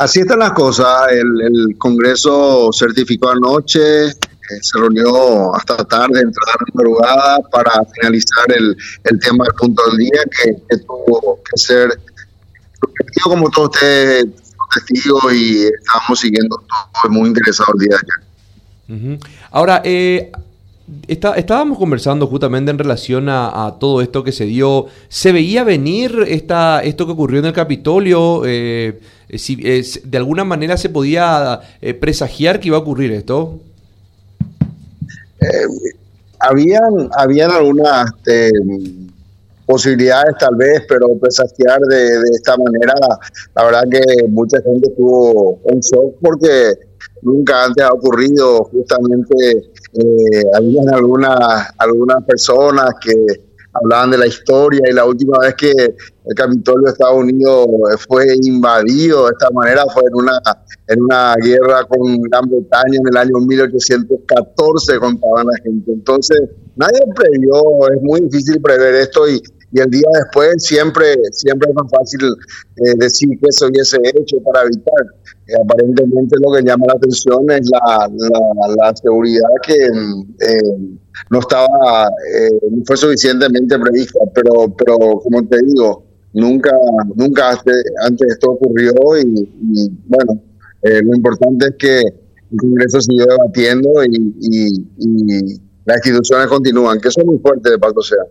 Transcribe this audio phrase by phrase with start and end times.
[0.00, 1.12] Así están las cosas.
[1.12, 4.14] El, Congreso certificó anoche, eh,
[4.62, 8.74] se reunió hasta tarde, entrada de madrugada, para finalizar el,
[9.20, 12.00] tema del punto del día que, tuvo que ser
[13.22, 14.24] como todos ustedes
[14.74, 19.18] testigos y estamos siguiendo todo muy interesado el día de ayer.
[19.50, 20.32] Ahora, eh,
[21.08, 24.86] estábamos conversando justamente en relación a, todo esto que se dio.
[25.08, 28.42] ¿Se veía venir esta, esto que ocurrió en el Capitolio?
[28.46, 29.00] Eh,
[29.36, 33.60] si, ¿De alguna manera se podía eh, presagiar que iba a ocurrir esto?
[35.40, 35.90] Eh,
[36.38, 38.52] habían, habían algunas este,
[39.66, 42.94] posibilidades tal vez, pero presagiar de, esta manera,
[43.54, 46.89] la verdad que mucha gente estuvo en shock porque
[47.22, 49.34] nunca antes ha ocurrido justamente
[49.94, 51.36] eh, algunas,
[51.78, 53.14] algunas personas que
[53.72, 57.66] hablaban de la historia y la última vez que el Capitolio de Estados Unidos
[58.08, 60.40] fue invadido de esta manera fue en una,
[60.88, 65.92] en una guerra con Gran Bretaña en el año 1814, contaban la gente.
[65.92, 66.40] Entonces,
[66.76, 67.62] nadie previó,
[67.94, 69.40] es muy difícil prever esto y,
[69.72, 72.20] y el día después siempre, siempre es más fácil
[72.76, 75.06] eh, decir que se hubiese hecho para evitar.
[75.50, 78.08] Eh, aparentemente lo que llama la atención es la,
[78.76, 80.62] la, seguridad que eh,
[81.30, 82.08] no estaba,
[82.70, 86.70] no fue suficientemente prevista, pero, pero como te digo, nunca,
[87.16, 90.40] nunca antes, esto ocurrió y, bueno,
[90.82, 97.20] lo importante es que el Congreso siguió debatiendo y, y, las instituciones continúan, que eso
[97.20, 98.22] es muy fuerte de Paco Sea.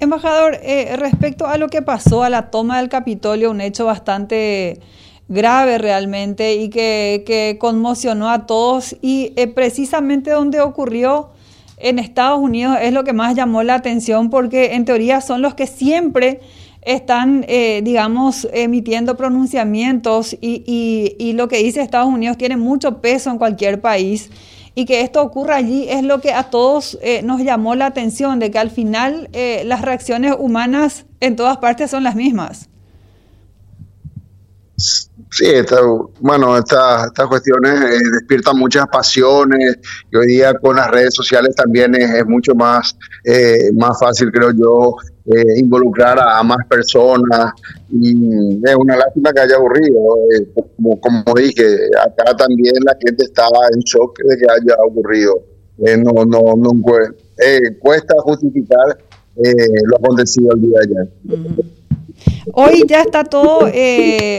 [0.00, 4.80] Embajador, eh, respecto a lo que pasó a la toma del Capitolio, un hecho bastante
[5.28, 11.30] grave realmente y que, conmocionó a todos y eh, precisamente donde ocurrió
[11.78, 15.54] en Estados Unidos es lo que más llamó la atención porque en teoría son los
[15.54, 16.40] que siempre
[16.82, 23.30] están, eh, digamos, emitiendo pronunciamientos y, y lo que dice Estados Unidos tiene mucho peso
[23.30, 24.30] en cualquier país
[24.74, 28.38] y que esto ocurra allí es lo que a todos eh, nos llamó la atención,
[28.38, 32.68] de que al final eh, las reacciones humanas en todas partes son las mismas.
[35.36, 35.46] Sí,
[36.20, 39.78] bueno, estas cuestiones eh, despiertan muchas pasiones
[40.12, 42.96] y hoy día con las redes sociales también es, mucho más,
[43.74, 44.96] más fácil, creo yo,
[45.26, 47.54] eh, involucrar a, más personas
[47.90, 50.18] y es una lástima que haya ocurrido.
[50.30, 50.46] Eh,
[50.76, 51.64] como, como dije,
[52.04, 55.42] acá también la gente estaba en shock de que haya ocurrido.
[55.78, 56.70] Eh, no, no, no
[57.80, 58.98] cuesta justificar
[59.36, 61.08] lo acontecido el día de ayer.
[62.52, 63.70] Hoy ya está todo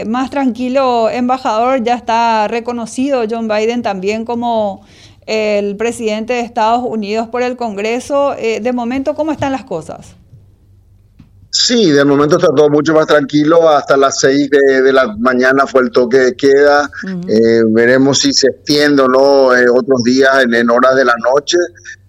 [0.06, 4.84] más tranquilo, embajador, ya está reconocido John Biden también como
[5.26, 8.34] el presidente de Estados Unidos por el Congreso.
[8.36, 10.16] de momento, ¿cómo están las cosas?
[11.58, 13.68] Sí, de momento está todo mucho más tranquilo.
[13.68, 16.90] Hasta las seis de, la mañana fue el toque de queda.
[17.28, 21.56] Eh, veremos si se extiende o no eh, otros días en, horas de la noche,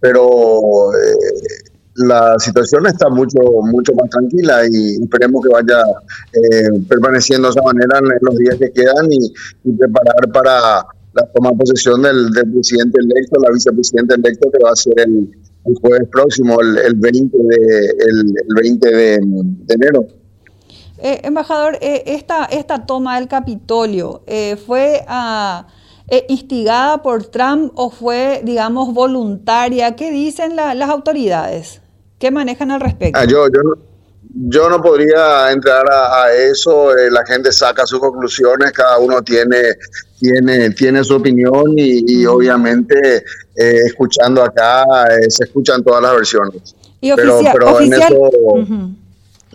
[0.02, 1.67] pero eh,
[1.98, 5.82] la situación está mucho mucho más tranquila y esperemos que vaya
[6.88, 9.32] permaneciendo de esa manera en los días que quedan y,
[9.74, 14.72] preparar para la toma de posesión del, del presidente electo, la vicepresidenta electo que va
[14.72, 15.30] a ser el
[15.68, 19.16] el jueves próximo, el, 20, de, el, 20 de,
[19.70, 20.08] enero.
[21.00, 25.68] Eh, embajador, eh, esta, esta toma del Capitolio eh, fue ah,
[26.30, 29.96] instigada por Trump o fue, digamos, voluntaria.
[29.96, 31.82] ¿Qué dicen las autoridades?
[32.20, 33.20] ¿Qué manejan al respecto?
[33.20, 33.76] Ah, yo, yo, no,
[34.50, 36.94] yo no podría entrar a, eso.
[37.12, 39.76] la gente saca sus conclusiones, cada uno tiene
[40.20, 43.24] tiene, tiene su opinión y, obviamente
[43.56, 46.76] eh, escuchando acá eh, se escuchan todas las versiones.
[47.02, 47.12] ¿Y, ¿Y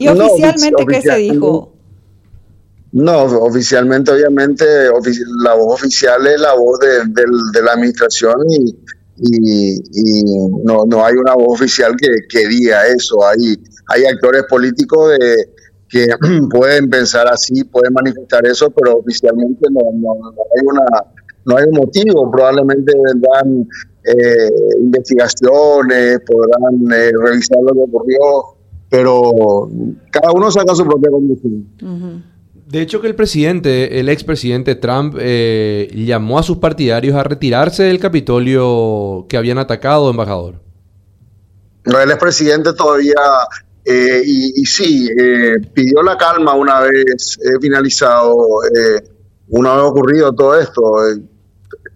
[0.09, 1.73] oficialmente qué se dijo?
[2.93, 4.65] No, oficialmente, obviamente,
[5.43, 8.77] la voz oficial es la voz de, la administración y,
[9.17, 10.25] y,
[10.65, 13.25] no, no hay una voz oficial que, que diga eso.
[13.27, 13.57] Hay,
[13.89, 15.37] hay actores políticos de,
[15.93, 16.09] que
[16.51, 20.85] pueden pensar así, pueden manifestar eso, pero oficialmente no, hay, una,
[21.45, 22.31] no hay un motivo.
[22.31, 23.69] Probablemente vendrán
[24.05, 24.51] eh,
[24.81, 28.19] investigaciones, podrán eh, revisar lo que ocurrió,
[28.89, 29.69] pero
[30.11, 32.25] cada uno saca su propia conclusión.
[32.73, 37.83] De hecho que el presidente, el expresidente Trump, eh, llamó a sus partidarios a retirarse
[37.83, 40.55] del Capitolio que habían atacado, embajador.
[41.85, 43.13] No, el expresidente todavía
[43.85, 48.35] eh, y, sí, eh, pidió la calma una vez finalizado,
[48.65, 49.03] eh,
[49.51, 50.81] una vez ocurrido todo esto.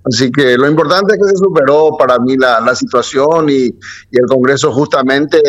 [0.05, 4.19] Así que lo importante es que se superó para mí la, la situación y, y,
[4.19, 5.41] el Congreso justamente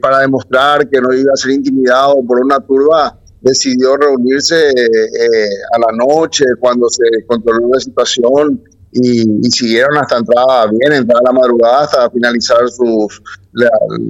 [0.00, 5.78] para demostrar que no iba a ser intimidado por una turba, decidió reunirse eh, a
[5.78, 8.62] la noche cuando se controló la situación
[8.92, 13.22] y, siguieron hasta entrada bien, entrada a la madrugada hasta finalizar sus,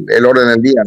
[0.08, 0.82] el orden del día.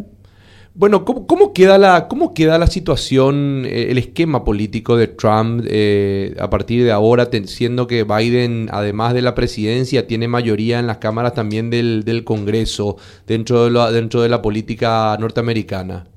[0.77, 6.35] Bueno, ¿cómo, queda, la, ¿cómo queda la situación, eh, el esquema político de Trump eh,
[6.37, 10.97] a partir de ahora, siendo que Biden, además de la presidencia, tiene mayoría en las
[10.97, 16.09] cámaras también del, del Congreso dentro de, la, dentro de la política norteamericana?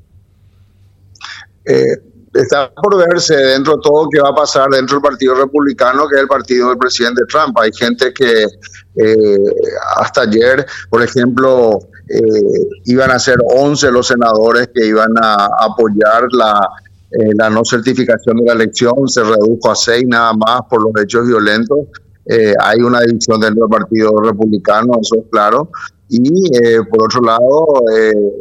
[1.65, 1.99] Eh,
[2.43, 6.17] está por verse dentro de todo qué va a pasar dentro del Partido Republicano, que
[6.17, 7.57] es el partido del presidente Trump.
[7.59, 8.47] Hay gente que
[9.97, 16.27] hasta ayer, por ejemplo, eh, iban a ser 11 los senadores que iban a apoyar
[16.33, 16.69] la,
[17.11, 20.93] eh, la no certificación de la elección, se redujo a 6 nada más por los
[21.03, 21.81] hechos violentos.
[22.25, 25.71] Eh, hay una división dentro del Partido Republicano, eso es claro.
[26.11, 26.51] Y
[26.89, 27.83] por otro lado,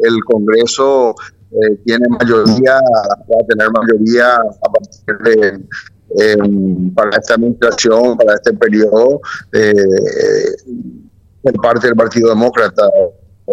[0.02, 1.14] el Congreso
[1.86, 9.22] tiene mayoría, va a tener mayoría a partir de, para esta administración, para este periodo,
[11.42, 12.90] por parte del Partido Demócrata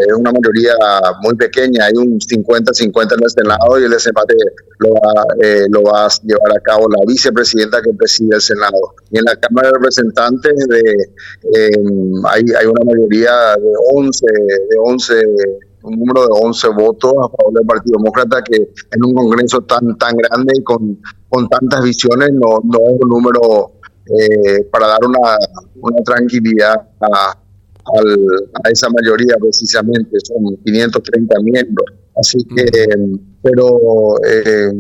[0.01, 0.75] es una mayoría
[1.23, 4.35] muy pequeña, hay un 50-50 en el Senado y el desempate
[4.79, 8.95] lo va, eh, lo va a llevar a cabo la vicepresidenta que preside el Senado.
[9.11, 10.81] Y en la Cámara de Representantes de,
[11.55, 15.15] em, hay, hay una mayoría de 11, de 11
[15.85, 19.97] un número de 11 votos a favor del Partido Demócrata que en un Congreso tan
[19.99, 20.99] tan grande y con,
[21.29, 23.73] con tantas visiones no, no es un número
[24.07, 25.37] eh, para dar una,
[25.81, 31.87] una tranquilidad a, a esa mayoría precisamente, son 530 miembros.
[32.17, 32.65] Así que,
[33.45, 34.71] pero eh,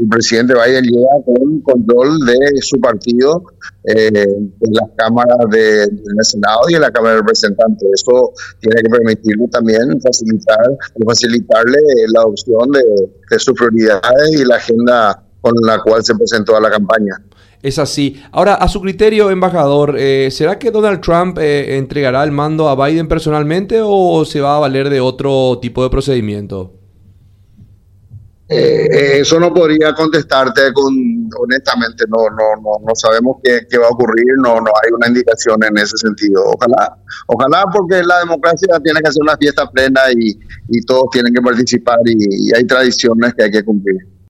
[0.00, 3.44] el presidente Biden llega con control de su partido
[3.84, 7.86] eh, en las cámaras de, del Senado y en la Cámara de Representantes.
[7.92, 10.64] Eso tiene que permitirle también facilitar,
[11.06, 11.78] facilitarle
[12.14, 16.70] la adopción de, sus prioridades y la agenda con la cual se presentó a la
[16.70, 17.22] campaña.
[17.60, 18.22] Es así.
[18.32, 22.86] Ahora, a su criterio, embajador, eh, ¿será que Donald Trump eh, entregará el mando a
[22.86, 26.83] Biden personalmente o se va a valer de otro tipo de procedimiento?
[28.48, 30.94] Eh, eso no podría contestarte con,
[31.40, 35.62] honestamente, no, no, no, no sabemos qué, va a ocurrir, no, no hay una indicación
[35.64, 36.44] en ese sentido.
[36.54, 36.96] Ojalá,
[37.26, 40.38] ojalá porque la democracia tiene que ser una fiesta plena y,
[40.86, 44.13] todos tienen que participar y hay tradiciones que hay que cumplir.